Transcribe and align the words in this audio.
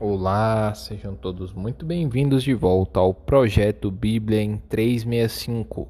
Olá, 0.00 0.74
sejam 0.74 1.14
todos 1.14 1.52
muito 1.52 1.86
bem-vindos 1.86 2.42
de 2.42 2.52
volta 2.52 2.98
ao 2.98 3.14
projeto 3.14 3.92
Bíblia 3.92 4.42
em 4.42 4.56
365. 4.56 5.88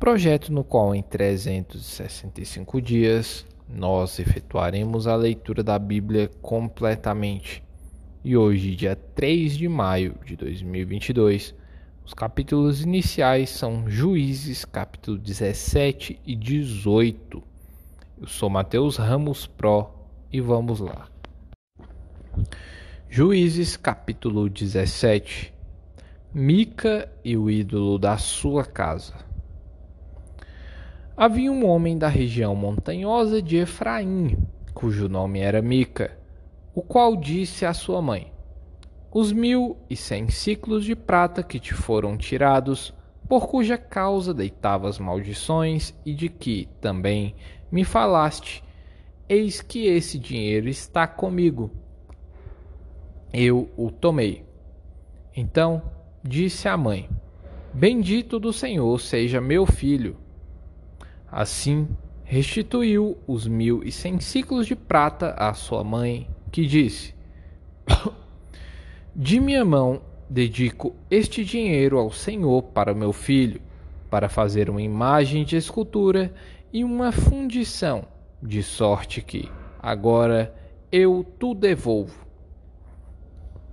Projeto 0.00 0.52
no 0.52 0.64
qual 0.64 0.92
em 0.92 1.00
365 1.00 2.82
dias 2.82 3.46
nós 3.68 4.18
efetuaremos 4.18 5.06
a 5.06 5.14
leitura 5.14 5.62
da 5.62 5.78
Bíblia 5.78 6.28
completamente. 6.42 7.62
E 8.24 8.36
hoje, 8.36 8.74
dia 8.74 8.96
3 8.96 9.56
de 9.56 9.68
maio 9.68 10.16
de 10.26 10.34
2022, 10.34 11.54
os 12.04 12.12
capítulos 12.12 12.82
iniciais 12.82 13.50
são 13.50 13.88
Juízes, 13.88 14.64
capítulo 14.64 15.16
17 15.18 16.20
e 16.26 16.34
18. 16.34 17.40
Eu 18.20 18.26
sou 18.26 18.50
Mateus 18.50 18.96
Ramos 18.96 19.46
Pro 19.46 19.88
e 20.32 20.40
vamos 20.40 20.80
lá. 20.80 21.06
Juízes 23.10 23.74
capítulo 23.74 24.50
17 24.50 25.54
Mica 26.34 27.10
e 27.24 27.38
o 27.38 27.48
ídolo 27.48 27.98
da 27.98 28.18
sua 28.18 28.66
casa. 28.66 29.14
Havia 31.16 31.50
um 31.50 31.66
homem 31.66 31.96
da 31.96 32.06
região 32.06 32.54
montanhosa 32.54 33.40
de 33.40 33.56
Efraim, 33.56 34.36
cujo 34.74 35.08
nome 35.08 35.40
era 35.40 35.62
Mica, 35.62 36.18
o 36.74 36.82
qual 36.82 37.16
disse 37.16 37.64
à 37.64 37.72
sua 37.72 38.02
mãe: 38.02 38.30
Os 39.10 39.32
mil 39.32 39.78
e 39.88 39.96
cem 39.96 40.28
ciclos 40.28 40.84
de 40.84 40.94
prata 40.94 41.42
que 41.42 41.58
te 41.58 41.72
foram 41.72 42.14
tirados, 42.14 42.92
por 43.26 43.48
cuja 43.48 43.78
causa 43.78 44.34
deitavas 44.34 44.98
maldições 44.98 45.94
e 46.04 46.12
de 46.12 46.28
que 46.28 46.68
também 46.78 47.34
me 47.72 47.84
falaste, 47.84 48.62
eis 49.26 49.62
que 49.62 49.86
esse 49.86 50.18
dinheiro 50.18 50.68
está 50.68 51.06
comigo 51.06 51.72
eu 53.32 53.68
o 53.76 53.90
tomei. 53.90 54.44
Então 55.36 55.82
disse 56.22 56.68
a 56.68 56.76
mãe: 56.76 57.08
Bendito 57.72 58.38
do 58.38 58.52
Senhor 58.52 59.00
seja 59.00 59.40
meu 59.40 59.66
filho. 59.66 60.16
Assim 61.30 61.88
restituiu 62.24 63.16
os 63.26 63.46
mil 63.46 63.82
e 63.82 63.92
cem 63.92 64.18
ciclos 64.20 64.66
de 64.66 64.74
prata 64.74 65.30
à 65.30 65.52
sua 65.54 65.84
mãe, 65.84 66.28
que 66.50 66.66
disse: 66.66 67.14
De 69.14 69.40
minha 69.40 69.64
mão 69.64 70.00
dedico 70.28 70.94
este 71.10 71.44
dinheiro 71.44 71.98
ao 71.98 72.10
Senhor 72.10 72.62
para 72.62 72.94
meu 72.94 73.12
filho, 73.12 73.60
para 74.10 74.28
fazer 74.28 74.68
uma 74.68 74.82
imagem 74.82 75.44
de 75.44 75.56
escultura 75.56 76.32
e 76.72 76.84
uma 76.84 77.12
fundição, 77.12 78.04
de 78.42 78.62
sorte 78.62 79.22
que 79.22 79.48
agora 79.80 80.54
eu 80.90 81.24
tu 81.38 81.54
devolvo 81.54 82.27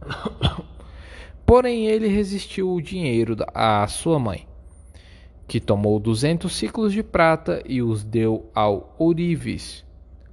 Porém, 1.45 1.87
ele 1.87 2.07
resistiu 2.07 2.71
o 2.71 2.81
dinheiro 2.81 3.35
à 3.53 3.85
sua 3.87 4.17
mãe, 4.19 4.47
que 5.47 5.59
tomou 5.59 5.99
duzentos 5.99 6.55
ciclos 6.55 6.91
de 6.91 7.03
prata 7.03 7.61
e 7.65 7.81
os 7.81 8.03
deu 8.03 8.49
ao 8.53 8.95
Orives, 8.97 9.85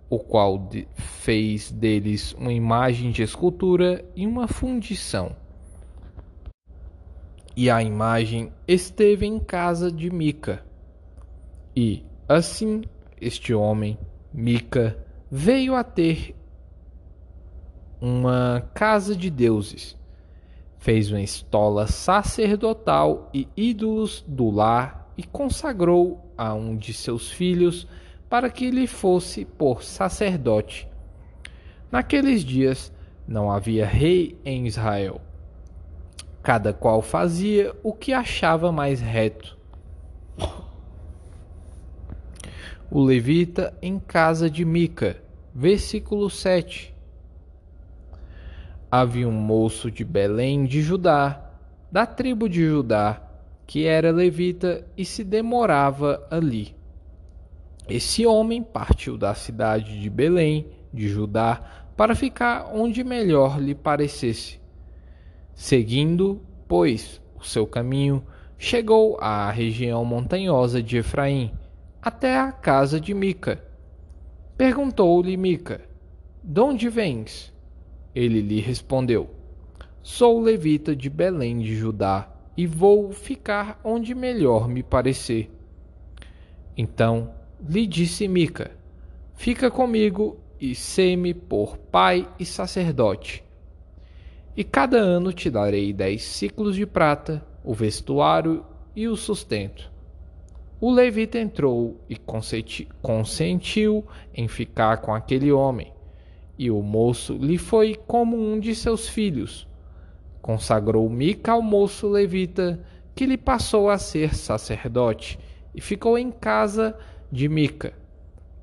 o 0.09 0.19
qual 0.19 0.69
fez 0.95 1.71
deles 1.71 2.35
uma 2.35 2.53
imagem 2.53 3.11
de 3.11 3.23
escultura 3.23 4.05
e 4.17 4.27
uma 4.27 4.49
fundição. 4.49 5.37
E 7.55 7.69
a 7.69 7.83
imagem 7.83 8.51
esteve 8.67 9.27
em 9.27 9.39
casa 9.39 9.93
de 9.93 10.11
Mica. 10.11 10.65
E, 11.77 12.03
assim, 12.27 12.83
este 13.21 13.53
homem, 13.53 13.99
Mica, 14.33 14.97
veio 15.31 15.75
a 15.75 15.85
ter 15.85 16.35
uma 18.03 18.69
casa 18.75 19.15
de 19.15 19.31
deuses. 19.31 19.97
Fez 20.77 21.13
uma 21.13 21.21
estola 21.21 21.87
sacerdotal 21.87 23.31
e 23.33 23.47
ídolos 23.57 24.25
do 24.27 24.51
lar 24.51 25.09
e 25.17 25.23
consagrou 25.23 26.29
a 26.37 26.53
um 26.53 26.77
de 26.77 26.93
seus 26.93 27.31
filhos 27.31 27.87
para 28.29 28.51
que 28.51 28.73
lhe 28.73 28.89
fosse 28.89 29.45
por 29.45 29.85
sacerdote. 29.85 30.89
Naqueles 31.93 32.45
dias 32.45 32.93
não 33.25 33.49
havia 33.49 33.87
rei 33.87 34.37
em 34.45 34.67
Israel. 34.67 35.21
Cada 36.43 36.73
qual 36.73 37.03
fazia 37.03 37.73
o 37.85 37.93
que 37.93 38.13
achava 38.13 38.73
mais 38.73 39.01
reto. 39.01 39.57
O 42.91 43.01
levita 43.01 43.73
em 43.81 44.01
casa 44.01 44.51
de 44.51 44.65
Mica, 44.65 45.23
versículo 45.55 46.29
7 46.29 46.92
havia 48.93 49.27
um 49.27 49.33
moço 49.33 49.91
de 49.91 50.05
Belém 50.05 50.67
de 50.67 50.83
Judá, 50.83 51.51
da 51.91 52.05
tribo 52.05 52.47
de 52.47 52.67
Judá, 52.67 53.23
que 53.67 53.87
era 53.87 54.11
levita 54.11 54.87
e 54.95 55.03
se 55.03 55.25
demorava 55.25 56.27
ali. 56.31 56.77
Esse 57.89 58.27
homem 58.27 58.63
partiu 58.63 59.17
da 59.17 59.35
cidade 59.35 59.99
de 59.99 60.11
Belém, 60.11 60.67
de 60.93 61.09
Judá, 61.09 61.87
para 61.97 62.15
ficar 62.15 62.71
onde 62.75 63.03
melhor 63.03 63.59
lhe 63.59 63.75
parecesse. 63.75 64.61
Seguindo, 65.55 66.43
pois, 66.69 67.19
o 67.35 67.43
seu 67.43 67.67
caminho, 67.67 68.23
chegou 68.59 69.17
à 69.21 69.51
região 69.51 70.05
montanhosa 70.05 70.83
de 70.83 70.99
Efraim, 70.99 71.51
até 72.03 72.39
a 72.39 72.53
casa 72.53 73.01
de 73.01 73.15
Mica. 73.15 73.65
Perguntou-lhe 74.55 75.35
Mica: 75.35 75.81
De 76.45 76.61
onde 76.61 76.91
vens? 76.91 77.52
Ele 78.15 78.41
lhe 78.41 78.61
respondeu: 78.61 79.31
Sou 80.03 80.41
levita 80.41 80.95
de 80.95 81.09
Belém 81.09 81.59
de 81.61 81.75
Judá 81.75 82.29
e 82.57 82.67
vou 82.67 83.13
ficar 83.13 83.81
onde 83.83 84.15
melhor 84.15 84.69
me 84.69 84.83
parecer. 84.83 85.51
Então 86.77 87.33
lhe 87.67 87.87
disse 87.87 88.29
Mica: 88.29 88.73
Fica 89.35 89.71
comigo 89.71 90.39
e 90.61 90.75
sê-me 90.75 91.33
por 91.33 91.79
pai 91.79 92.29
e 92.39 92.45
sacerdote. 92.45 93.43
E 94.55 94.63
cada 94.63 94.99
ano 94.99 95.33
te 95.33 95.49
darei 95.49 95.93
dez 95.93 96.23
ciclos 96.23 96.77
de 96.77 96.87
prata, 96.87 97.45
o 97.65 97.73
vestuário 97.73 98.65
e 98.95 99.09
o 99.09 99.17
sustento. 99.17 99.91
O 100.79 100.91
levita 100.91 101.39
entrou 101.39 101.97
e 102.11 102.17
consentiu 103.01 104.05
em 104.35 104.49
ficar 104.49 104.99
com 104.99 105.15
aquele 105.15 105.51
homem 105.51 105.93
e 106.63 106.71
o 106.71 106.81
moço 106.81 107.37
lhe 107.39 107.59
foi 107.59 107.97
como 108.07 108.37
um 108.37 108.61
de 108.61 108.73
seus 108.73 109.09
filhos. 109.09 109.67
Consagrou 110.41 111.11
Mica 111.11 111.51
ao 111.51 111.61
moço 111.61 112.07
levita, 112.09 112.81
que 113.17 113.27
lhe 113.27 113.37
passou 113.37 113.91
a 113.91 113.99
ser 113.99 114.33
sacerdote, 114.33 115.41
e 115.75 115.81
ficou 115.81 116.17
em 116.17 116.31
casa 116.31 116.97
de 117.33 117.49
Mica. 117.49 117.93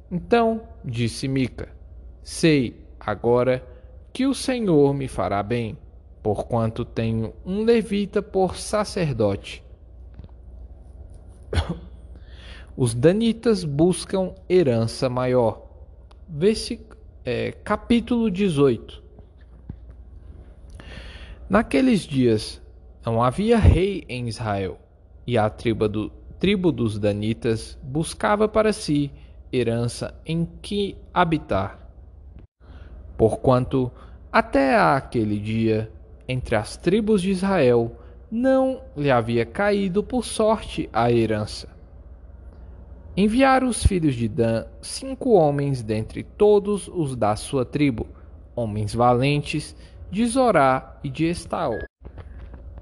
Então 0.10 0.62
disse 0.84 1.28
Mica: 1.28 1.68
Sei 2.24 2.86
agora 2.98 3.68
que 4.14 4.26
o 4.26 4.34
Senhor 4.34 4.94
me 4.94 5.10
fará 5.10 5.44
bem, 5.44 5.78
porquanto 6.24 6.86
tenho 6.86 7.34
um 7.46 7.66
levita 7.66 8.22
por 8.22 8.56
sacerdote. 8.56 9.62
Os 12.78 12.94
danitas 12.94 13.66
buscam 13.66 14.34
herança 14.50 15.10
maior. 15.10 15.68
Versículo 16.30 16.99
é, 17.26 17.52
capítulo 17.52 18.32
18 18.32 19.04
Naqueles 21.50 22.02
dias 22.02 22.62
não 23.06 23.22
havia 23.22 23.58
rei 23.58 24.06
em 24.08 24.28
Israel, 24.28 24.80
e 25.28 25.38
a 25.38 25.50
tribo, 25.50 25.90
do, 25.90 26.12
tribo 26.40 26.72
dos 26.72 26.98
Danitas 26.98 27.78
buscava 27.84 28.48
para 28.48 28.72
si 28.72 29.12
herança 29.52 30.14
em 30.26 30.46
que 30.62 30.96
habitar. 31.14 31.90
Porquanto, 33.18 33.92
até 34.32 34.78
aquele 34.78 35.40
dia, 35.40 35.92
entre 36.28 36.56
as 36.56 36.78
tribos 36.78 37.22
de 37.22 37.32
Israel, 37.32 37.98
não 38.32 38.82
lhe 38.96 39.10
havia 39.10 39.46
caído 39.46 40.04
por 40.04 40.24
sorte 40.24 40.88
a 40.94 41.12
herança 41.12 41.79
Enviaram 43.20 43.68
os 43.68 43.86
filhos 43.86 44.16
de 44.16 44.30
Dan 44.30 44.64
cinco 44.82 45.32
homens 45.32 45.84
dentre 45.84 46.24
todos 46.24 46.88
os 46.88 47.18
da 47.18 47.36
sua 47.36 47.66
tribo, 47.66 48.08
homens 48.56 48.96
valentes, 48.96 49.76
de 50.10 50.26
Zorá 50.26 50.98
e 51.04 51.10
de 51.10 51.26
Estaol, 51.26 51.80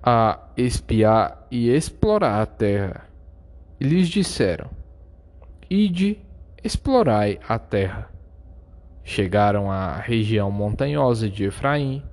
a 0.03 0.39
espiar 0.55 1.47
e 1.49 1.71
explorar 1.71 2.39
a 2.39 2.45
terra. 2.45 3.09
E 3.79 3.83
lhes 3.83 4.09
disseram: 4.09 4.69
Ide, 5.67 6.19
explorai 6.63 7.39
a 7.49 7.57
terra. 7.57 8.07
Chegaram 9.03 9.71
à 9.71 9.95
região 9.95 10.51
montanhosa 10.51 11.27
de 11.27 11.45
Efraim, 11.45 12.03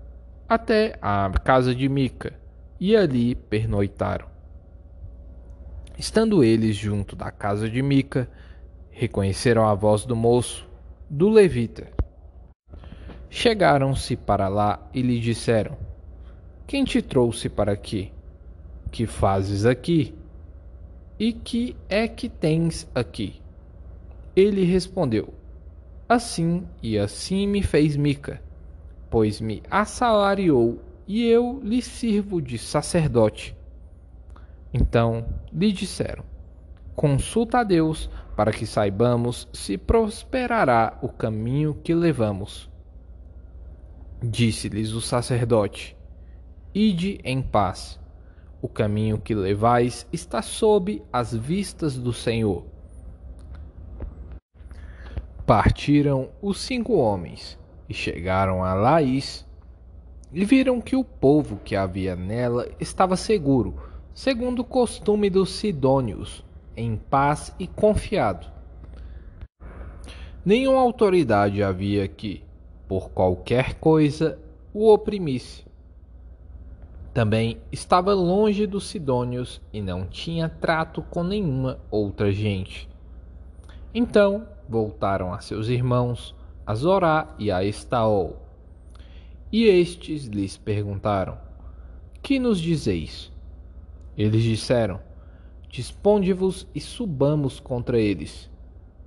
até 0.48 0.98
a 1.02 1.30
casa 1.44 1.74
de 1.74 1.90
Mica, 1.90 2.32
e 2.80 2.96
ali 2.96 3.34
pernoitaram. 3.34 4.33
Estando 5.96 6.42
eles 6.42 6.74
junto 6.74 7.14
da 7.14 7.30
casa 7.30 7.70
de 7.70 7.80
Mica, 7.80 8.28
reconheceram 8.90 9.66
a 9.66 9.74
voz 9.74 10.04
do 10.04 10.16
moço, 10.16 10.68
do 11.08 11.28
levita. 11.28 11.86
Chegaram-se 13.30 14.16
para 14.16 14.48
lá 14.48 14.90
e 14.92 15.02
lhe 15.02 15.20
disseram: 15.20 15.76
Quem 16.66 16.84
te 16.84 17.00
trouxe 17.00 17.48
para 17.48 17.72
aqui? 17.72 18.12
Que 18.90 19.06
fazes 19.06 19.64
aqui? 19.64 20.12
E 21.16 21.32
que 21.32 21.76
é 21.88 22.08
que 22.08 22.28
tens 22.28 22.90
aqui? 22.92 23.40
Ele 24.34 24.64
respondeu: 24.64 25.32
Assim 26.08 26.66
e 26.82 26.98
assim 26.98 27.46
me 27.46 27.62
fez 27.62 27.96
Mica, 27.96 28.42
pois 29.08 29.40
me 29.40 29.62
assalariou 29.70 30.80
e 31.06 31.24
eu 31.24 31.60
lhe 31.62 31.80
sirvo 31.80 32.42
de 32.42 32.58
sacerdote. 32.58 33.56
Então 34.74 35.24
lhe 35.52 35.70
disseram: 35.72 36.24
Consulta 36.96 37.60
a 37.60 37.64
Deus 37.64 38.10
para 38.36 38.52
que 38.52 38.66
saibamos 38.66 39.48
se 39.52 39.78
prosperará 39.78 40.98
o 41.00 41.08
caminho 41.08 41.74
que 41.74 41.94
levamos. 41.94 42.68
Disse-lhes 44.20 44.92
o 44.92 45.00
sacerdote: 45.00 45.96
Ide 46.74 47.20
em 47.22 47.40
paz. 47.40 48.00
O 48.60 48.68
caminho 48.68 49.20
que 49.20 49.34
levais 49.34 50.08
está 50.12 50.42
sob 50.42 51.02
as 51.12 51.34
vistas 51.34 51.96
do 51.96 52.12
Senhor. 52.12 52.64
Partiram 55.46 56.30
os 56.40 56.58
cinco 56.58 56.94
homens 56.94 57.58
e 57.88 57.92
chegaram 57.92 58.64
a 58.64 58.72
Laís 58.72 59.46
e 60.32 60.44
viram 60.44 60.80
que 60.80 60.96
o 60.96 61.04
povo 61.04 61.60
que 61.62 61.76
havia 61.76 62.16
nela 62.16 62.66
estava 62.80 63.16
seguro, 63.16 63.93
segundo 64.14 64.60
o 64.60 64.64
costume 64.64 65.28
dos 65.28 65.50
sidônios, 65.50 66.44
em 66.76 66.96
paz 66.96 67.52
e 67.58 67.66
confiado. 67.66 68.46
Nenhuma 70.44 70.80
autoridade 70.80 71.64
havia 71.64 72.06
que, 72.06 72.44
por 72.86 73.10
qualquer 73.10 73.74
coisa, 73.74 74.38
o 74.72 74.92
oprimisse. 74.92 75.64
Também 77.12 77.58
estava 77.72 78.12
longe 78.12 78.66
dos 78.66 78.88
Sidônios 78.88 79.60
e 79.72 79.80
não 79.80 80.04
tinha 80.04 80.48
trato 80.48 81.00
com 81.02 81.22
nenhuma 81.22 81.78
outra 81.90 82.30
gente. 82.32 82.88
Então 83.94 84.46
voltaram 84.68 85.32
a 85.32 85.40
seus 85.40 85.68
irmãos, 85.68 86.34
a 86.66 86.74
Zorá 86.74 87.34
e 87.38 87.50
a 87.50 87.64
Estaol. 87.64 88.36
E 89.50 89.64
estes 89.64 90.26
lhes 90.26 90.56
perguntaram: 90.56 91.38
Que 92.20 92.40
nos 92.40 92.60
dizeis? 92.60 93.33
Eles 94.16 94.42
disseram: 94.42 95.00
Disponde-vos 95.68 96.68
e 96.74 96.80
subamos 96.80 97.58
contra 97.58 97.98
eles, 97.98 98.50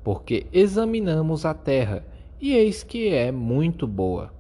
porque 0.04 0.48
examinamos 0.52 1.46
a 1.46 1.54
terra 1.54 2.06
e 2.40 2.54
eis 2.54 2.84
que 2.84 3.10
é 3.10 3.32
muito 3.32 3.88
boa. 3.88 4.34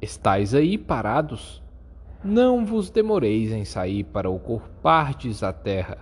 Estais 0.00 0.54
aí 0.54 0.76
parados? 0.76 1.62
Não 2.22 2.64
vos 2.64 2.88
demoreis 2.88 3.52
em 3.52 3.64
sair 3.64 4.04
para 4.04 4.30
ocupardes 4.30 5.42
a 5.42 5.52
terra. 5.52 5.98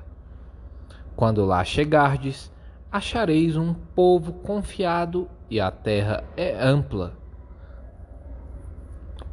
Quando 1.17 1.45
lá 1.45 1.65
chegardes, 1.65 2.53
achareis 2.91 3.57
um 3.57 3.75
povo 3.75 4.33
confiado 4.33 5.29
e 5.51 5.61
a 5.61 5.71
terra 5.71 6.25
é 6.37 6.57
ampla. 6.57 7.17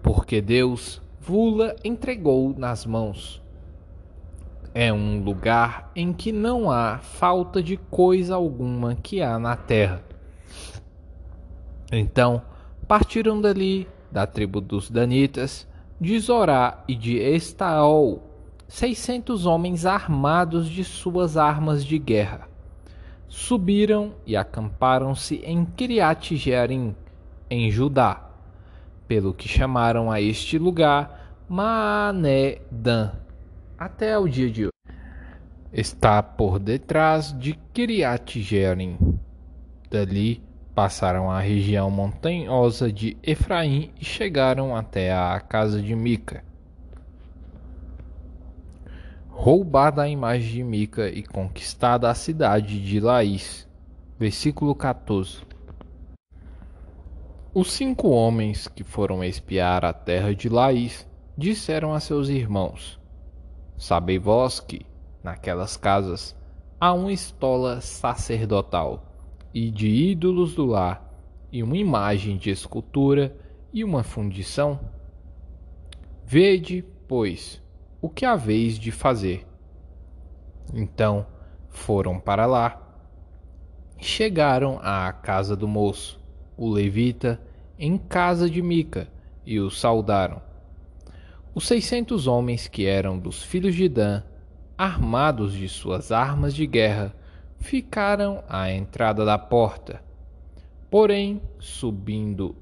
Porque 0.02 0.42
Deus 0.42 1.02
vula 1.20 1.76
entregou 1.84 2.54
nas 2.58 2.86
mãos. 2.86 3.42
É 4.74 4.94
um 4.94 5.24
lugar 5.24 5.92
em 5.96 6.14
que 6.14 6.32
não 6.32 6.70
há 6.70 7.00
falta 7.00 7.62
de 7.62 7.76
coisa 7.76 8.36
alguma 8.36 8.96
que 8.96 9.22
há 9.22 9.40
na 9.40 9.56
terra. 9.56 10.04
Então 11.92 12.42
partiram 12.88 13.42
dali, 13.42 13.88
da 14.12 14.28
tribo 14.28 14.62
dos 14.62 14.90
Danitas, 14.90 15.68
de 16.00 16.20
Zorá 16.20 16.84
e 16.88 16.96
de 16.96 17.18
Estaol, 17.18 18.24
seiscentos 18.68 19.46
homens 19.46 19.86
armados 19.86 20.70
de 20.70 20.84
suas 20.84 21.36
armas 21.36 21.84
de 21.84 21.98
guerra. 21.98 22.48
Subiram 23.28 24.14
e 24.26 24.36
acamparam-se 24.36 25.36
em 25.44 25.66
Kiriat 25.66 26.36
Jearim, 26.36 26.96
em 27.50 27.70
Judá, 27.70 28.30
pelo 29.08 29.34
que 29.34 29.48
chamaram 29.48 30.12
a 30.12 30.22
este 30.22 30.58
lugar 30.58 31.36
Maané-Dan, 31.48 33.12
até 33.80 34.18
o 34.20 34.28
dia 34.28 34.52
de 34.52 34.64
hoje. 34.66 34.74
Está 35.72 36.22
por 36.22 36.60
detrás 36.60 37.34
de 37.40 37.54
Kiriat 37.74 38.42
Jearim. 38.42 39.18
Dali 39.90 40.44
passaram 40.76 41.32
a 41.32 41.40
região 41.40 41.90
montanhosa 41.90 42.92
de 42.92 43.16
Efraim 43.24 43.92
e 44.00 44.04
chegaram 44.04 44.76
até 44.76 45.14
a 45.14 45.40
casa 45.40 45.82
de 45.82 45.96
Mica. 45.96 46.44
Roubada 49.30 50.02
a 50.02 50.10
imagem 50.10 50.56
de 50.56 50.64
Mica 50.64 51.08
e 51.08 51.24
conquistada 51.24 52.10
a 52.10 52.14
cidade 52.14 52.84
de 52.84 53.00
Laís. 53.00 53.66
Versículo 54.20 54.76
14. 54.76 55.48
Os 57.54 57.72
cinco 57.72 58.10
homens 58.10 58.68
que 58.68 58.84
foram 58.84 59.24
espiar 59.24 59.86
a 59.86 59.94
terra 59.94 60.36
de 60.36 60.50
Laís 60.50 61.08
disseram 61.38 61.94
a 61.94 62.00
seus 62.02 62.28
irmãos: 62.28 62.99
Sabei 63.80 64.20
vós 64.20 64.60
que, 64.60 64.86
naquelas 65.24 65.78
casas, 65.78 66.36
há 66.78 66.92
uma 66.92 67.14
estola 67.14 67.80
sacerdotal 67.80 69.02
e 69.54 69.72
de 69.72 69.88
ídolos 69.88 70.54
do 70.54 70.66
lar, 70.66 71.02
e 71.50 71.64
uma 71.64 71.78
imagem 71.78 72.38
de 72.38 72.50
escultura 72.50 73.34
e 73.72 73.82
uma 73.82 74.04
fundição? 74.04 74.82
Vede, 76.26 76.84
pois, 77.08 77.64
o 78.02 78.10
que 78.10 78.26
haveis 78.26 78.78
de 78.78 78.92
fazer. 78.92 79.48
Então 80.74 81.26
foram 81.70 82.20
para 82.20 82.46
lá. 82.46 82.82
Chegaram 83.98 84.78
à 84.84 85.12
casa 85.14 85.56
do 85.56 85.70
moço, 85.70 86.20
o 86.58 86.70
levita, 86.70 87.42
em 87.80 87.98
casa 87.98 88.50
de 88.50 88.62
Mica, 88.62 89.08
e 89.46 89.58
o 89.58 89.72
saudaram. 89.72 90.49
Os 91.60 91.68
seiscentos 91.68 92.26
homens 92.26 92.70
que 92.70 92.86
eram 92.86 93.20
dos 93.20 93.44
filhos 93.44 93.76
de 93.76 93.90
Dan, 93.90 94.24
armados 94.78 95.52
de 95.52 95.68
suas 95.68 96.10
armas 96.10 96.56
de 96.56 96.66
guerra, 96.66 97.14
ficaram 97.58 98.42
à 98.48 98.72
entrada 98.72 99.26
da 99.26 99.38
porta. 99.38 100.02
Porém, 100.90 101.42
subindo, 101.60 102.56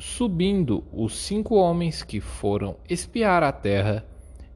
subindo 0.00 0.82
os 0.92 1.16
cinco 1.16 1.54
homens 1.54 2.02
que 2.02 2.18
foram 2.18 2.74
espiar 2.88 3.44
a 3.44 3.52
terra, 3.52 4.04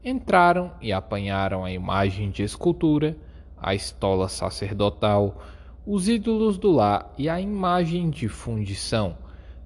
entraram 0.05 0.73
e 0.81 0.93
apanharam 0.93 1.65
a 1.65 1.71
imagem 1.71 2.33
de 2.33 2.43
escultura, 2.43 3.17
a 3.57 3.77
estola 3.77 4.29
sacerdotal, 4.29 5.41
os 5.87 6.09
ídolos 6.09 6.59
do 6.59 6.73
lar 6.73 7.15
e 7.17 7.29
a 7.29 7.41
imagem 7.41 8.11
de 8.11 8.27
fundição, 8.27 9.17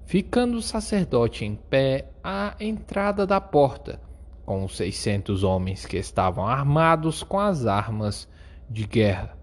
ficando 0.05 0.57
o 0.57 0.61
sacerdote 0.61 1.45
em 1.45 1.55
pé 1.55 2.11
à 2.23 2.55
entrada 2.59 3.25
da 3.25 3.41
porta, 3.41 4.07
com 4.49 4.65
os 4.65 4.75
seiscentos 4.75 5.43
homens 5.43 5.85
que 5.85 5.95
estavam 5.95 6.47
armados 6.47 7.21
com 7.21 7.39
as 7.39 7.67
armas 7.67 8.27
de 8.67 8.83
guerra. 8.83 9.37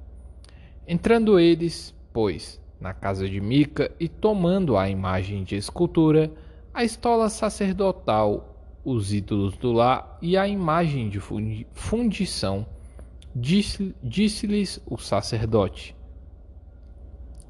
Entrando 0.84 1.38
eles, 1.38 1.94
pois, 2.12 2.60
na 2.80 2.92
casa 2.92 3.28
de 3.28 3.40
Mica 3.40 3.94
e 4.00 4.08
tomando 4.08 4.76
a 4.76 4.90
imagem 4.90 5.44
de 5.44 5.54
escultura, 5.54 6.32
a 6.74 6.82
estola 6.82 7.28
sacerdotal, 7.28 8.80
os 8.84 9.12
ídolos 9.12 9.56
do 9.56 9.70
lar 9.70 10.18
e 10.20 10.36
a 10.36 10.48
imagem 10.48 11.08
de 11.08 11.20
fundição, 11.72 12.66
disse-lhes 13.32 14.82
o 14.84 14.98
sacerdote: 14.98 15.94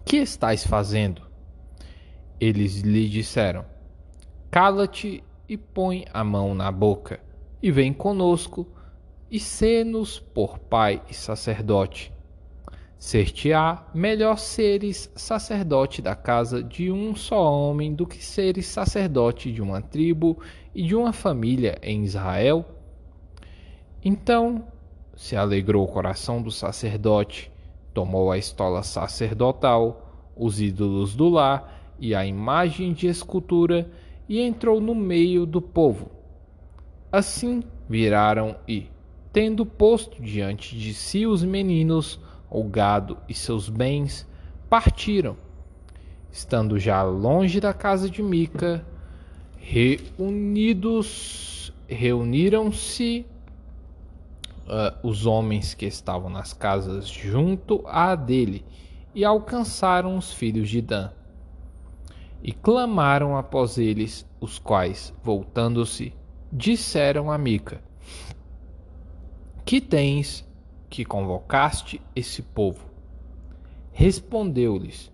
Que 0.05 0.19
estais 0.19 0.67
fazendo? 0.67 1.23
Eles 2.39 2.83
lhe 2.83 3.09
disseram: 3.09 3.65
Cala-te 4.51 5.25
e 5.49 5.57
põe 5.57 6.05
a 6.13 6.23
mão 6.23 6.55
na 6.55 6.71
boca, 6.71 7.25
e 7.63 7.71
vem 7.71 7.93
conosco, 7.93 8.67
e 9.31 9.41
sê-nos 9.41 10.19
por 10.19 10.59
pai 10.59 11.03
e 11.09 11.15
sacerdote 11.15 12.13
Ser-te-á 12.99 13.87
melhor 13.95 14.39
seres 14.39 15.11
sacerdote 15.15 16.01
da 16.01 16.17
casa 16.17 16.63
de 16.63 16.91
um 16.91 17.15
só 17.15 17.53
homem 17.53 17.95
do 17.95 18.07
que 18.07 18.25
seres 18.25 18.67
sacerdote 18.67 19.53
de 19.53 19.61
uma 19.61 19.83
tribo 19.83 20.39
e 20.75 20.83
de 20.83 20.97
uma 20.97 21.13
família 21.13 21.79
em 21.83 22.05
Israel? 22.05 22.65
Então 24.03 24.65
se 25.15 25.37
alegrou 25.37 25.85
o 25.85 25.93
coração 25.93 26.41
do 26.41 26.51
sacerdote, 26.51 27.53
tomou 27.93 28.33
a 28.33 28.39
estola 28.39 28.83
sacerdotal, 28.83 30.33
os 30.35 30.61
ídolos 30.61 31.15
do 31.15 31.29
lar 31.29 31.95
e 31.99 32.15
a 32.15 32.25
imagem 32.25 32.95
de 32.95 33.09
escultura 33.09 33.91
e 34.27 34.41
entrou 34.41 34.81
no 34.81 34.95
meio 34.95 35.45
do 35.45 35.61
povo. 35.61 36.11
Assim 37.11 37.63
viraram 37.89 38.57
e, 38.67 38.89
tendo 39.33 39.65
posto 39.65 40.21
diante 40.21 40.77
de 40.77 40.93
si 40.93 41.27
os 41.27 41.45
meninos, 41.45 42.21
o 42.51 42.65
gado 42.65 43.17
e 43.29 43.35
seus 43.35 43.69
bens, 43.69 44.27
partiram. 44.69 45.37
Estando 46.31 46.79
já 46.79 47.03
longe 47.03 47.61
da 47.61 47.73
casa 47.73 48.11
de 48.11 48.23
Mica, 48.23 48.85
Reunidos, 49.69 51.73
reuniram-se 51.89 53.27
uh, 54.67 55.07
os 55.07 55.27
homens 55.27 55.75
que 55.75 55.87
estavam 55.87 56.31
nas 56.31 56.53
casas 56.53 57.09
junto 57.09 57.83
à 57.87 58.15
dele 58.15 58.65
e 59.15 59.25
alcançaram 59.25 60.17
os 60.17 60.33
filhos 60.33 60.69
de 60.69 60.81
Dan. 60.81 61.11
E 62.43 62.53
clamaram 62.53 63.37
após 63.37 63.77
eles, 63.77 64.27
os 64.41 64.59
quais, 64.59 65.13
voltando-se, 65.23 66.15
disseram 66.57 67.31
a 67.31 67.37
Mica: 67.37 67.83
Que 69.63 69.79
tens 69.79 70.43
que 70.89 71.05
convocaste 71.05 72.01
esse 72.15 72.41
povo? 72.41 72.89
Respondeu-lhes: 73.93 75.13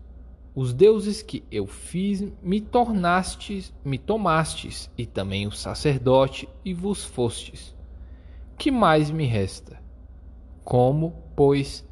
Os 0.54 0.72
deuses 0.72 1.20
que 1.20 1.42
eu 1.50 1.66
fiz 1.66 2.24
me 2.40 2.60
tornastes, 2.60 3.74
me 3.84 3.98
tomastes, 3.98 4.88
e 4.96 5.04
também 5.04 5.48
o 5.48 5.50
sacerdote, 5.50 6.48
e 6.64 6.72
vos 6.72 7.04
fostes. 7.04 7.74
Que 8.56 8.70
mais 8.70 9.10
me 9.10 9.26
resta? 9.26 9.82
Como, 10.62 11.24
pois, 11.34 11.84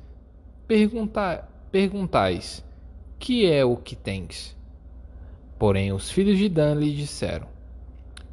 pergunta, 0.69 1.49
perguntais: 1.73 2.64
Que 3.19 3.50
é 3.50 3.64
o 3.64 3.76
que 3.76 3.97
tens? 3.97 4.57
Porém, 5.59 5.92
os 5.92 6.09
filhos 6.09 6.38
de 6.38 6.49
Dan 6.49 6.75
lhe 6.76 6.95
disseram: 6.95 7.50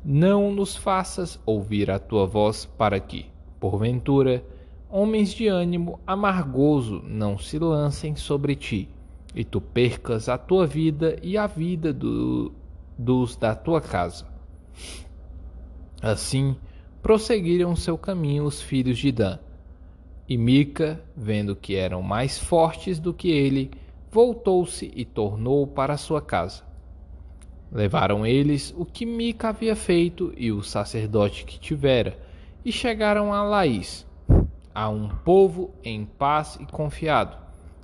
Não 0.09 0.53
nos 0.53 0.73
faças 0.73 1.37
ouvir 1.45 1.91
a 1.91 1.99
tua 1.99 2.25
voz, 2.25 2.65
para 2.65 2.97
que, 2.97 3.25
porventura, 3.59 4.41
homens 4.89 5.33
de 5.33 5.47
ânimo 5.47 5.99
amargoso 6.07 7.03
não 7.05 7.37
se 7.37 7.59
lancem 7.59 8.15
sobre 8.15 8.55
ti, 8.55 8.87
e 9.35 9.43
tu 9.43 9.59
percas 9.59 10.29
a 10.29 10.37
tua 10.37 10.65
vida 10.65 11.19
e 11.21 11.37
a 11.37 11.45
vida 11.45 11.91
do, 11.91 12.53
dos 12.97 13.35
da 13.35 13.53
tua 13.53 13.81
casa. 13.81 14.25
Assim 16.01 16.55
prosseguiram 17.01 17.75
seu 17.75 17.97
caminho 17.97 18.45
os 18.45 18.61
filhos 18.61 18.97
de 18.97 19.11
Dan. 19.11 19.37
E 20.25 20.37
Mica, 20.37 21.03
vendo 21.17 21.53
que 21.53 21.75
eram 21.75 22.01
mais 22.01 22.39
fortes 22.39 22.97
do 22.97 23.13
que 23.13 23.29
ele, 23.29 23.71
voltou-se 24.09 24.89
e 24.95 25.03
tornou 25.03 25.67
para 25.67 25.97
sua 25.97 26.21
casa. 26.21 26.66
Levaram 27.71 28.25
eles 28.25 28.73
o 28.77 28.85
que 28.85 29.05
Mica 29.05 29.49
havia 29.49 29.75
feito 29.75 30.33
e 30.37 30.51
o 30.51 30.63
sacerdote 30.63 31.45
que 31.45 31.59
tivera, 31.59 32.17
e 32.63 32.71
chegaram 32.71 33.33
a 33.33 33.43
Laís, 33.43 34.05
a 34.73 34.89
um 34.89 35.09
povo 35.09 35.73
em 35.83 36.05
paz 36.05 36.57
e 36.61 36.65
confiado, 36.65 37.37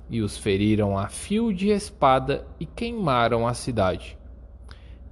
e 0.08 0.20
os 0.20 0.38
feriram 0.38 0.96
a 0.96 1.08
fio 1.08 1.52
de 1.52 1.68
espada 1.68 2.46
e 2.58 2.66
queimaram 2.66 3.46
a 3.46 3.54
cidade. 3.54 4.18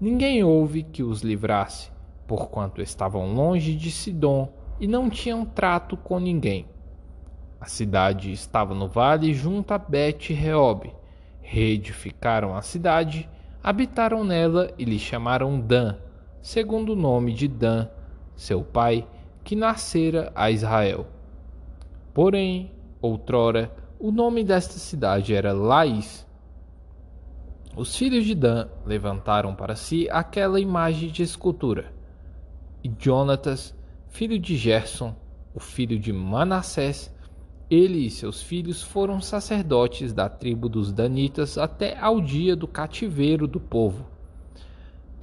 Ninguém 0.01 0.43
houve 0.43 0.83
que 0.83 1.03
os 1.03 1.23
livrasse, 1.23 1.91
porquanto 2.27 2.81
estavam 2.81 3.35
longe 3.35 3.75
de 3.75 3.91
Sidom 3.91 4.53
e 4.81 4.87
não 4.87 5.09
tinham 5.09 5.45
trato 5.45 5.97
com 5.97 6.19
ninguém. 6.19 6.67
A 7.61 7.67
cidade 7.67 8.33
estava 8.33 8.75
no 8.75 8.89
vale 8.89 9.33
junto 9.33 9.73
a 9.73 9.79
Bet-Reob. 9.79 10.93
Reedificaram 11.41 12.57
a 12.57 12.63
cidade, 12.63 13.29
habitaram 13.63 14.25
nela 14.25 14.73
e 14.79 14.85
lhe 14.85 14.99
chamaram 14.99 15.61
Dan, 15.61 15.97
segundo 16.41 16.95
o 16.95 16.97
nome 16.97 17.33
de 17.33 17.47
Dan, 17.47 17.89
seu 18.35 18.63
pai, 18.63 19.07
que 19.45 19.55
nascera 19.55 20.33
a 20.35 20.51
Israel. 20.51 21.07
Porém, 22.13 22.73
outrora, 23.01 23.73
o 23.99 24.11
nome 24.11 24.43
desta 24.43 24.75
cidade 24.75 25.35
era 25.35 25.53
Laís. 25.53 26.27
Os 27.77 27.97
filhos 27.97 28.25
de 28.25 28.35
Dan 28.35 28.69
levantaram 28.85 29.55
para 29.55 29.77
si 29.77 30.09
aquela 30.11 30.59
imagem 30.59 31.11
de 31.11 31.23
escultura. 31.23 31.93
E 32.83 32.91
Jonatas, 32.99 33.75
filho 34.09 34.39
de 34.39 34.57
Gerson, 34.57 35.15
o 35.55 35.61
filho 35.61 35.99
de 35.99 36.13
Manassés, 36.13 37.12
ele 37.73 38.05
e 38.05 38.11
seus 38.11 38.43
filhos 38.43 38.83
foram 38.83 39.19
sacerdotes 39.19 40.13
da 40.13 40.29
tribo 40.29 40.69
dos 40.69 40.93
Danitas 40.93 41.57
até 41.57 41.99
ao 41.99 42.21
dia 42.21 42.55
do 42.55 42.69
cativeiro 42.69 43.47
do 43.49 43.59
povo. 43.59 44.05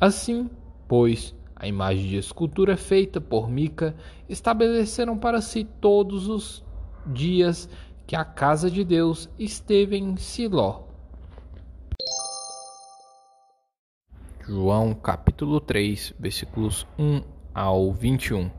Assim, 0.01 0.49
pois, 0.87 1.35
a 1.55 1.67
imagem 1.67 2.07
de 2.07 2.17
escultura 2.17 2.75
feita 2.75 3.21
por 3.21 3.47
Mica 3.47 3.95
estabeleceram 4.27 5.15
para 5.15 5.41
si 5.41 5.63
todos 5.63 6.27
os 6.27 6.65
dias 7.05 7.69
que 8.07 8.15
a 8.15 8.25
casa 8.25 8.71
de 8.71 8.83
Deus 8.83 9.29
esteve 9.37 9.95
em 9.95 10.17
Siló. 10.17 10.81
João 14.47 14.95
capítulo 14.95 15.61
3, 15.61 16.15
versículos 16.17 16.87
1 16.97 17.21
ao 17.53 17.93
21. 17.93 18.49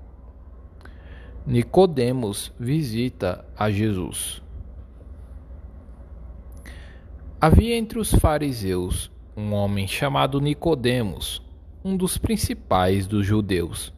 Nicodemos 1.46 2.52
visita 2.60 3.46
a 3.56 3.70
Jesus. 3.70 4.42
Havia 7.40 7.76
entre 7.76 7.98
os 7.98 8.12
fariseus 8.12 9.10
um 9.34 9.54
homem 9.54 9.88
chamado 9.88 10.38
Nicodemos, 10.38 11.42
um 11.82 11.96
dos 11.96 12.18
principais 12.18 13.06
dos 13.06 13.26
judeus. 13.26 13.90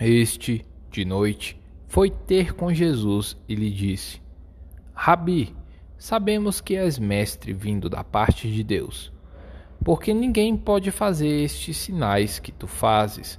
Este, 0.00 0.66
de 0.90 1.04
noite, 1.04 1.56
foi 1.86 2.10
ter 2.10 2.52
com 2.52 2.74
Jesus 2.74 3.36
e 3.48 3.54
lhe 3.54 3.70
disse: 3.70 4.20
Rabi, 4.92 5.54
sabemos 5.96 6.60
que 6.60 6.74
és 6.74 6.98
mestre 6.98 7.52
vindo 7.52 7.88
da 7.88 8.02
parte 8.02 8.50
de 8.50 8.64
Deus, 8.64 9.12
porque 9.84 10.12
ninguém 10.12 10.56
pode 10.56 10.90
fazer 10.90 11.44
estes 11.44 11.76
sinais 11.76 12.40
que 12.40 12.50
tu 12.50 12.66
fazes 12.66 13.38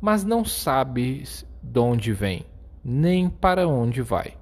mas 0.00 0.24
não 0.24 0.44
sabes 0.44 1.46
de 1.62 1.78
onde 1.78 2.12
vem, 2.12 2.44
nem 2.84 3.28
para 3.28 3.66
onde 3.66 4.02
vai. 4.02 4.36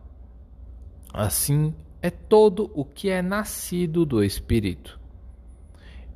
Assim 1.13 1.75
é 2.03 2.11
todo 2.11 2.71
o 2.75 2.85
que 2.85 3.09
é 3.09 3.23
nascido 3.23 4.05
do 4.05 4.23
Espírito. 4.23 5.01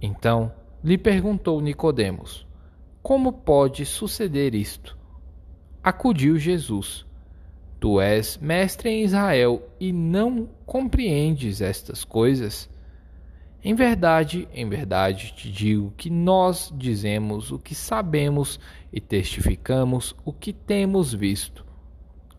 Então 0.01 0.53
lhe 0.83 0.97
perguntou 0.97 1.61
Nicodemos: 1.61 2.47
Como 3.03 3.33
pode 3.33 3.85
suceder 3.85 4.55
isto? 4.55 4.99
acudiu 5.83 6.39
Jesus. 6.39 7.07
Tu 7.79 8.01
és 8.01 8.37
mestre 8.37 8.91
em 8.91 9.05
Israel 9.05 9.63
e 9.81 9.93
não 9.93 10.49
compreendes 10.67 11.63
estas 11.63 12.05
coisas? 12.05 12.69
Em 13.63 13.75
verdade, 13.75 14.49
em 14.55 14.67
verdade 14.69 15.35
te 15.35 15.53
digo 15.53 15.93
que 15.97 16.09
nós 16.09 16.73
dizemos 16.75 17.53
o 17.53 17.59
que 17.59 17.75
sabemos 17.75 18.59
e 18.91 19.01
testificamos 19.01 20.17
o 20.25 20.33
que 20.33 20.53
temos 20.53 21.13
visto. 21.13 21.65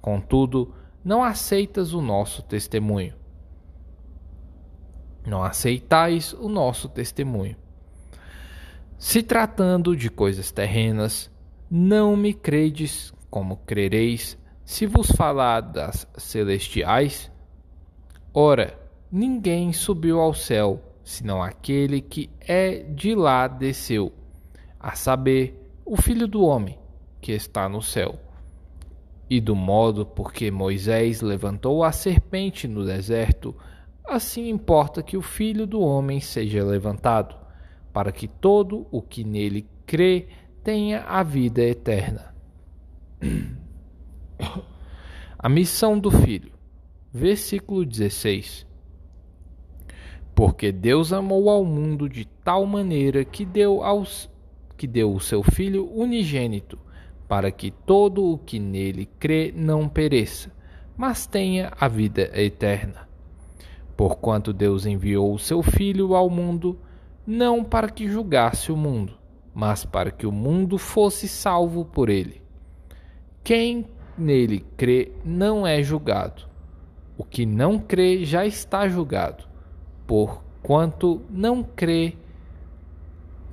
Contudo, 0.02 0.74
não 1.06 1.24
aceitas 1.24 1.94
o 1.94 2.02
nosso 2.02 2.42
testemunho. 2.42 3.14
Não 5.26 5.44
aceitais 5.44 6.34
o 6.34 6.50
nosso 6.50 6.90
testemunho. 6.90 7.56
Se 8.98 9.22
tratando 9.22 9.96
de 9.96 10.10
coisas 10.10 10.52
terrenas, 10.52 11.30
não 11.70 12.16
me 12.16 12.34
credes 12.34 13.14
como 13.30 13.58
crereis 13.58 14.38
se 14.64 14.86
vos 14.86 15.12
falar 15.12 15.62
das 15.62 16.08
celestiais? 16.18 17.32
Ora, 18.34 18.80
ninguém 19.12 19.74
subiu 19.74 20.20
ao 20.20 20.34
céu, 20.34 20.91
senão 21.04 21.42
aquele 21.42 22.02
que 22.02 22.30
é 22.40 22.80
de 22.80 23.16
lá 23.16 23.48
desceu, 23.48 24.14
a 24.80 24.96
saber, 24.96 25.58
o 25.86 25.96
Filho 25.96 26.28
do 26.28 26.44
Homem, 26.44 26.80
que 27.20 27.32
está 27.32 27.68
no 27.68 27.82
céu. 27.82 28.20
E 29.30 29.40
do 29.40 29.56
modo 29.56 30.06
por 30.06 30.34
que 30.34 30.52
Moisés 30.52 31.22
levantou 31.22 31.84
a 31.84 31.92
serpente 31.92 32.68
no 32.68 32.86
deserto, 32.86 33.56
assim 34.06 34.50
importa 34.50 35.04
que 35.04 35.16
o 35.16 35.22
Filho 35.22 35.66
do 35.66 35.82
Homem 35.82 36.20
seja 36.20 36.64
levantado, 36.64 37.36
para 37.94 38.12
que 38.12 38.28
todo 38.28 38.88
o 38.92 39.02
que 39.02 39.24
nele 39.24 39.68
crê 39.86 40.28
tenha 40.64 41.04
a 41.04 41.24
vida 41.24 41.62
eterna. 41.62 42.34
A 45.44 45.50
missão 45.50 45.98
do 45.98 46.12
Filho, 46.12 46.52
versículo 47.12 47.84
16. 47.84 48.68
Porque 50.42 50.72
Deus 50.72 51.14
amou 51.14 51.52
ao 51.52 51.64
mundo 51.64 52.10
de 52.10 52.26
tal 52.26 52.66
maneira 52.66 53.24
que 53.24 53.46
deu, 53.46 53.84
aos, 53.84 54.28
que 54.76 54.88
deu 54.88 55.14
o 55.14 55.20
seu 55.20 55.44
Filho 55.44 55.88
unigênito, 55.94 56.80
para 57.28 57.52
que 57.52 57.70
todo 57.70 58.26
o 58.26 58.40
que 58.40 58.58
nele 58.58 59.08
crê 59.20 59.54
não 59.56 59.88
pereça, 59.88 60.52
mas 60.98 61.28
tenha 61.28 61.72
a 61.80 61.88
vida 61.88 62.32
eterna. 62.34 63.08
Porquanto 63.96 64.52
Deus 64.52 64.88
enviou 64.88 65.32
o 65.32 65.38
seu 65.38 65.62
Filho 65.62 66.16
ao 66.16 66.28
mundo, 66.28 66.80
não 67.24 67.64
para 67.64 67.92
que 67.92 68.10
julgasse 68.10 68.72
o 68.72 68.76
mundo, 68.76 69.14
mas 69.54 69.86
para 69.86 70.10
que 70.10 70.26
o 70.26 70.32
mundo 70.32 70.80
fosse 70.80 71.28
salvo 71.28 71.86
por 71.86 72.10
ele. 72.10 72.42
Quem 73.44 73.86
nele 74.18 74.66
crê 74.76 75.12
não 75.24 75.68
é 75.68 75.84
julgado. 75.84 76.50
O 77.16 77.24
que 77.24 77.46
não 77.46 77.78
crê 77.78 78.26
já 78.26 78.44
está 78.44 78.88
julgado, 78.88 79.51
porquanto 80.12 81.22
não 81.30 81.64
crê 81.64 82.18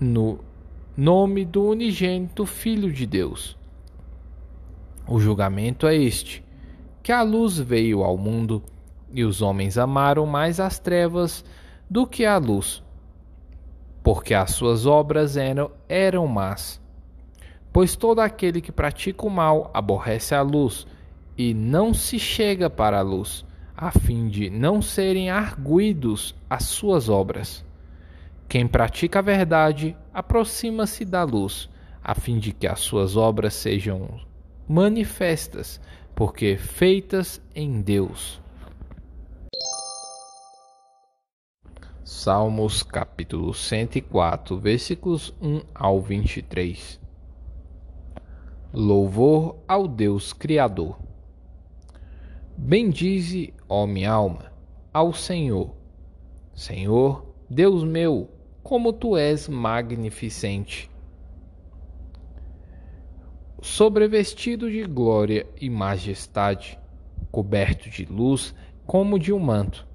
no 0.00 0.40
nome 0.96 1.44
do 1.44 1.62
unigênito 1.62 2.44
Filho 2.44 2.92
de 2.92 3.06
Deus. 3.06 3.56
O 5.06 5.20
julgamento 5.20 5.86
é 5.86 5.94
este: 5.94 6.44
que 7.00 7.12
a 7.12 7.22
luz 7.22 7.60
veio 7.60 8.02
ao 8.02 8.18
mundo, 8.18 8.60
e 9.12 9.22
os 9.22 9.40
homens 9.40 9.78
amaram 9.78 10.26
mais 10.26 10.58
as 10.58 10.80
trevas 10.80 11.44
do 11.88 12.04
que 12.04 12.24
a 12.24 12.38
luz, 12.38 12.82
porque 14.02 14.34
as 14.34 14.50
suas 14.50 14.84
obras 14.84 15.36
eram, 15.36 15.70
eram 15.88 16.26
más. 16.26 16.80
Pois 17.72 17.94
todo 17.94 18.18
aquele 18.18 18.60
que 18.60 18.72
pratica 18.72 19.24
o 19.24 19.30
mal 19.30 19.70
aborrece 19.72 20.34
a 20.34 20.42
luz 20.42 20.88
e 21.36 21.54
não 21.54 21.94
se 21.94 22.18
chega 22.18 22.68
para 22.68 22.98
a 22.98 23.02
luz, 23.02 23.46
a 23.80 23.92
fim 23.92 24.26
de 24.26 24.50
não 24.50 24.82
serem 24.82 25.30
arguidos 25.30 26.34
as 26.50 26.64
suas 26.64 27.08
obras. 27.08 27.64
Quem 28.48 28.66
pratica 28.66 29.20
a 29.20 29.22
verdade 29.22 29.96
aproxima-se 30.12 31.04
da 31.04 31.22
luz, 31.22 31.70
a 32.02 32.12
fim 32.12 32.40
de 32.40 32.52
que 32.52 32.66
as 32.66 32.80
suas 32.80 33.16
obras 33.16 33.54
sejam 33.54 34.20
manifestas, 34.68 35.80
porque 36.12 36.56
feitas 36.56 37.40
em 37.54 37.80
Deus. 37.80 38.40
Salmos 42.02 42.82
capítulo 42.82 43.54
104, 43.54 44.58
versículos 44.58 45.32
1 45.40 45.60
ao 45.72 46.00
23. 46.00 46.98
Louvor 48.72 49.54
ao 49.68 49.86
Deus 49.86 50.32
Criador. 50.32 51.07
Bendize, 52.58 53.54
ó 53.68 53.86
minha 53.86 54.10
alma, 54.10 54.52
ao 54.92 55.14
Senhor. 55.14 55.74
Senhor, 56.54 57.24
Deus 57.48 57.84
meu, 57.84 58.28
como 58.62 58.92
tu 58.92 59.16
és 59.16 59.48
magnificente. 59.48 60.90
Sobrevestido 63.62 64.70
de 64.70 64.84
glória 64.84 65.46
e 65.60 65.70
majestade, 65.70 66.78
coberto 67.30 67.88
de 67.88 68.04
luz 68.04 68.54
como 68.86 69.18
de 69.18 69.32
um 69.32 69.38
manto 69.38 69.88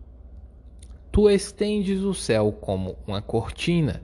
Tu 1.13 1.29
estendes 1.29 2.01
o 2.01 2.11
céu 2.11 2.51
como 2.51 2.97
uma 3.05 3.21
cortina, 3.21 4.01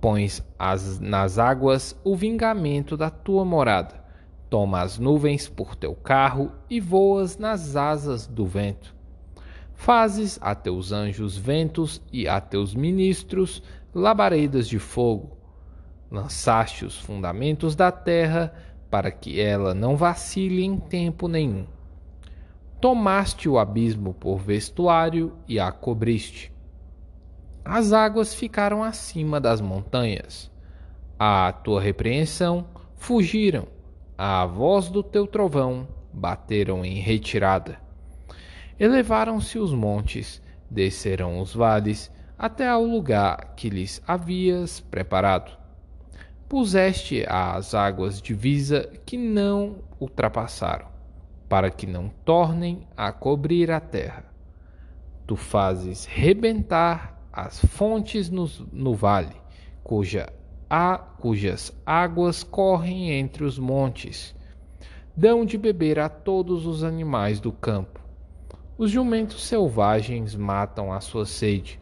pões 0.00 0.42
as, 0.58 0.98
nas 0.98 1.38
águas 1.38 1.96
o 2.02 2.16
vingamento 2.16 2.96
da 2.96 3.08
tua 3.08 3.44
morada, 3.44 4.01
toma 4.52 4.82
as 4.82 4.98
nuvens 4.98 5.48
por 5.48 5.74
teu 5.74 5.94
carro 5.94 6.52
e 6.68 6.78
voas 6.78 7.38
nas 7.38 7.74
asas 7.74 8.26
do 8.26 8.44
vento. 8.44 8.94
Fazes 9.72 10.38
a 10.42 10.54
teus 10.54 10.92
anjos 10.92 11.38
ventos 11.38 12.02
e 12.12 12.28
a 12.28 12.38
teus 12.38 12.74
ministros 12.74 13.62
labaredas 13.94 14.68
de 14.68 14.78
fogo. 14.78 15.38
Lançaste 16.10 16.84
os 16.84 16.98
fundamentos 16.98 17.74
da 17.74 17.90
terra 17.90 18.52
para 18.90 19.10
que 19.10 19.40
ela 19.40 19.72
não 19.72 19.96
vacile 19.96 20.62
em 20.62 20.76
tempo 20.76 21.28
nenhum. 21.28 21.64
Tomaste 22.78 23.48
o 23.48 23.58
abismo 23.58 24.12
por 24.12 24.36
vestuário 24.36 25.32
e 25.48 25.58
a 25.58 25.72
cobriste. 25.72 26.52
As 27.64 27.94
águas 27.94 28.34
ficaram 28.34 28.84
acima 28.84 29.40
das 29.40 29.62
montanhas. 29.62 30.50
À 31.18 31.50
tua 31.52 31.80
repreensão 31.80 32.66
fugiram, 32.96 33.66
à 34.16 34.44
voz 34.46 34.88
do 34.88 35.02
teu 35.02 35.26
trovão 35.26 35.88
bateram 36.12 36.84
em 36.84 37.00
retirada. 37.00 37.78
Elevaram-se 38.78 39.58
os 39.58 39.72
montes, 39.72 40.42
descerão 40.70 41.40
os 41.40 41.54
vales, 41.54 42.10
até 42.38 42.68
ao 42.68 42.84
lugar 42.84 43.54
que 43.56 43.68
lhes 43.68 44.02
havias 44.06 44.80
preparado. 44.80 45.56
Puseste 46.48 47.24
as 47.28 47.74
águas 47.74 48.20
divisa 48.20 48.90
que 49.06 49.16
não 49.16 49.76
ultrapassaram 50.00 50.92
para 51.48 51.70
que 51.70 51.86
não 51.86 52.08
tornem 52.24 52.86
a 52.96 53.12
cobrir 53.12 53.70
a 53.70 53.78
terra. 53.78 54.24
Tu 55.26 55.36
fazes 55.36 56.06
rebentar 56.06 57.18
as 57.32 57.60
fontes 57.66 58.30
no, 58.30 58.50
no 58.72 58.94
vale, 58.94 59.36
cuja, 59.84 60.32
a, 60.74 60.96
cujas 60.96 61.70
águas 61.84 62.42
correm 62.42 63.10
entre 63.10 63.44
os 63.44 63.58
montes. 63.58 64.34
Dão 65.14 65.44
de 65.44 65.58
beber 65.58 65.98
a 65.98 66.08
todos 66.08 66.64
os 66.64 66.82
animais 66.82 67.38
do 67.38 67.52
campo. 67.52 68.00
Os 68.78 68.90
jumentos 68.90 69.44
selvagens 69.44 70.34
matam 70.34 70.90
a 70.90 70.98
sua 70.98 71.26
sede. 71.26 71.78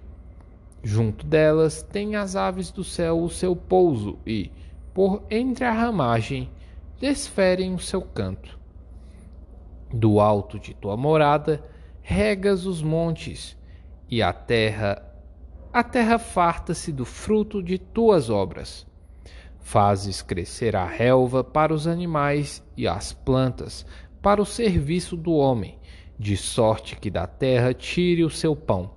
Junto 0.82 1.24
delas 1.24 1.84
tem 1.84 2.16
as 2.16 2.34
aves 2.34 2.72
do 2.72 2.82
céu 2.82 3.22
o 3.22 3.30
seu 3.30 3.54
pouso 3.54 4.18
e, 4.26 4.50
por 4.92 5.22
entre 5.30 5.64
a 5.64 5.70
ramagem, 5.70 6.50
desferem 6.98 7.72
o 7.72 7.78
seu 7.78 8.02
canto. 8.02 8.58
Do 9.94 10.18
alto 10.18 10.58
de 10.58 10.74
tua 10.74 10.96
morada 10.96 11.62
regas 12.02 12.66
os 12.66 12.82
montes, 12.82 13.56
e 14.08 14.20
a 14.20 14.32
terra 14.32 15.00
a 15.72 15.84
terra 15.84 16.18
farta-se 16.18 16.90
do 16.90 17.04
fruto 17.04 17.62
de 17.62 17.78
tuas 17.78 18.28
obras. 18.28 18.86
Fazes 19.60 20.20
crescer 20.20 20.74
a 20.74 20.84
relva 20.84 21.44
para 21.44 21.72
os 21.72 21.86
animais 21.86 22.62
e 22.76 22.88
as 22.88 23.12
plantas 23.12 23.86
para 24.20 24.42
o 24.42 24.46
serviço 24.46 25.16
do 25.16 25.32
homem, 25.32 25.78
de 26.18 26.36
sorte 26.36 26.96
que 26.96 27.08
da 27.08 27.26
terra 27.26 27.72
tire 27.72 28.24
o 28.24 28.30
seu 28.30 28.56
pão. 28.56 28.90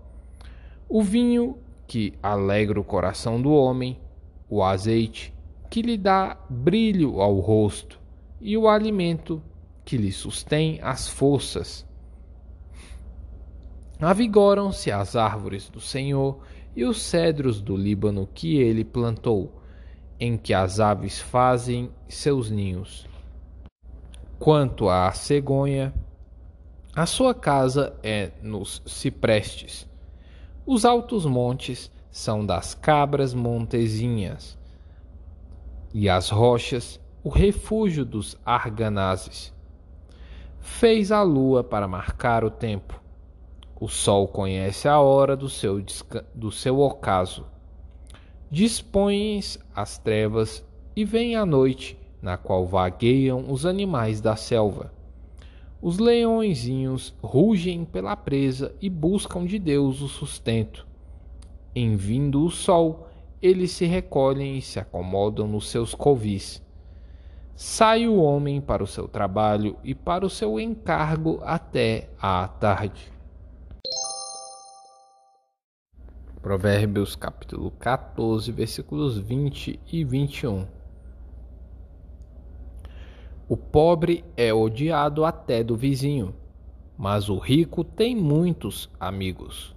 O 0.89 1.03
vinho 1.03 1.57
que 1.85 2.13
alegra 2.23 2.79
o 2.79 2.83
coração 2.83 3.41
do 3.41 3.51
homem, 3.51 3.99
o 4.49 4.63
azeite 4.63 5.33
que 5.69 5.81
lhe 5.81 5.97
dá 5.97 6.37
brilho 6.49 7.21
ao 7.21 7.39
rosto, 7.39 7.99
e 8.41 8.57
o 8.57 8.67
alimento 8.67 9.41
que 9.85 9.95
lhe 9.95 10.11
sustém 10.11 10.79
as 10.81 11.07
forças. 11.07 11.85
Avigoram-se 13.99 14.91
as 14.91 15.15
árvores 15.15 15.69
do 15.69 15.79
Senhor 15.79 16.39
e 16.75 16.83
os 16.85 17.01
cedros 17.01 17.61
do 17.61 17.75
Líbano 17.75 18.27
que 18.33 18.57
ele 18.57 18.83
plantou, 18.83 19.61
em 20.19 20.37
que 20.37 20.53
as 20.53 20.79
aves 20.79 21.19
fazem 21.19 21.91
seus 22.07 22.49
ninhos. 22.49 23.07
Quanto 24.39 24.89
à 24.89 25.11
cegonha, 25.11 25.93
a 26.95 27.05
sua 27.05 27.33
casa 27.33 27.93
é 28.03 28.31
nos 28.41 28.81
ciprestes. 28.85 29.87
Os 30.65 30.85
altos 30.85 31.25
montes 31.25 31.91
são 32.11 32.45
das 32.45 32.73
cabras 32.73 33.33
montezinhas, 33.33 34.57
e 35.93 36.09
as 36.09 36.29
rochas, 36.29 36.99
o 37.23 37.29
refúgio 37.29 38.03
dos 38.03 38.37
arganazes 38.45 39.53
fez 40.59 41.11
a 41.11 41.21
lua 41.21 41.63
para 41.63 41.87
marcar 41.87 42.43
o 42.43 42.49
tempo. 42.49 43.02
O 43.83 43.89
sol 43.89 44.29
conhece 44.29 44.87
a 44.87 45.01
hora 45.01 45.35
do 45.35 45.49
seu, 45.49 45.83
do 46.33 46.49
seu 46.53 46.79
ocaso. 46.79 47.45
Dispões 48.49 49.59
as 49.75 49.97
trevas 49.97 50.65
e 50.95 51.03
vem 51.03 51.35
a 51.35 51.45
noite, 51.45 51.99
na 52.21 52.37
qual 52.37 52.65
vagueiam 52.65 53.51
os 53.51 53.65
animais 53.65 54.21
da 54.21 54.37
selva. 54.37 54.93
Os 55.81 55.99
leõezinhos 55.99 57.13
rugem 57.21 57.83
pela 57.83 58.15
presa 58.15 58.73
e 58.81 58.89
buscam 58.89 59.45
de 59.45 59.59
Deus 59.59 59.99
o 59.99 60.07
sustento. 60.07 60.87
Em 61.75 61.97
vindo 61.97 62.41
o 62.45 62.49
sol, 62.49 63.09
eles 63.41 63.71
se 63.71 63.85
recolhem 63.85 64.59
e 64.59 64.61
se 64.61 64.79
acomodam 64.79 65.45
nos 65.45 65.67
seus 65.67 65.93
covis. 65.93 66.63
Sai 67.53 68.07
o 68.07 68.15
homem 68.15 68.61
para 68.61 68.81
o 68.81 68.87
seu 68.87 69.09
trabalho 69.09 69.75
e 69.83 69.93
para 69.93 70.25
o 70.25 70.29
seu 70.29 70.57
encargo 70.57 71.41
até 71.43 72.07
à 72.17 72.47
tarde. 72.47 73.12
Provérbios 76.43 77.15
capítulo 77.15 77.71
14, 77.71 78.51
versículos 78.51 79.17
20 79.17 79.79
e 79.89 80.03
21. 80.03 80.67
O 83.47 83.55
pobre 83.55 84.25
é 84.35 84.53
odiado 84.53 85.23
até 85.23 85.63
do 85.63 85.77
vizinho, 85.77 86.35
mas 86.97 87.29
o 87.29 87.37
rico 87.37 87.85
tem 87.85 88.13
muitos 88.13 88.89
amigos. 88.99 89.73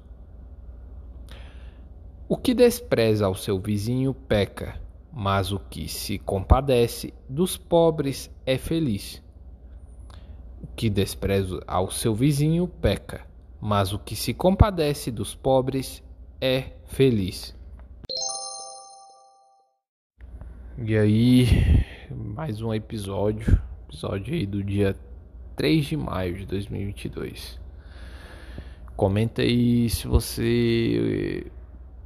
O 2.29 2.37
que 2.37 2.53
despreza 2.53 3.27
ao 3.27 3.37
seu 3.37 3.61
vizinho 3.61 4.13
peca, 4.13 4.83
mas 5.13 5.53
o 5.53 5.61
que 5.61 5.87
se 5.87 6.19
compadece 6.19 7.15
dos 7.29 7.57
pobres 7.57 8.29
é 8.45 8.59
feliz. 8.59 9.23
O 10.61 10.67
que 10.67 10.91
despreza 10.91 11.63
ao 11.65 11.93
seu 11.93 12.13
vizinho 12.13 12.67
peca, 12.67 13.25
mas 13.61 13.93
o 13.93 14.01
que 14.01 14.17
se 14.17 14.35
compadece 14.35 15.13
dos 15.13 15.33
pobres 15.33 16.05
é 16.41 16.65
feliz. 16.87 17.55
E 20.79 20.97
aí, 20.97 21.47
mais 22.11 22.61
um 22.61 22.73
episódio, 22.75 23.59
episódio 23.89 24.35
aí 24.35 24.47
do 24.47 24.63
dia 24.63 24.95
3 25.57 25.87
de 25.87 25.97
maio 25.97 26.37
de 26.37 26.47
2022. 26.47 27.59
Comenta 28.95 29.43
aí 29.43 29.89
se 29.89 30.07
você 30.07 31.51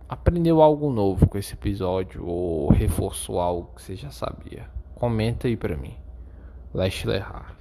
aprendeu 0.08 0.62
algo 0.62 0.90
novo 0.90 1.28
com 1.28 1.38
esse 1.38 1.54
episódio 1.54 2.24
ou 2.24 2.70
reforçou 2.70 3.40
algo 3.40 3.74
que 3.74 3.82
você 3.82 3.96
já 3.96 4.10
sabia. 4.10 4.68
Comenta 4.94 5.48
aí 5.48 5.56
pra 5.56 5.76
mim. 5.76 5.94
Lash 6.72 7.04
Lehar. 7.04 7.59